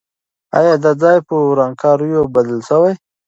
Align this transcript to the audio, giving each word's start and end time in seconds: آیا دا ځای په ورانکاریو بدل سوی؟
آیا 0.57 0.75
دا 0.83 0.91
ځای 1.01 1.17
په 1.27 1.33
ورانکاریو 1.49 2.31
بدل 2.35 2.59
سوی؟ 2.69 2.93